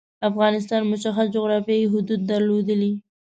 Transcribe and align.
افغانستان 0.29 0.81
مشخص 0.93 1.27
جعرافیايی 1.35 1.91
حدود 1.93 2.21
درلودلي. 2.29 2.91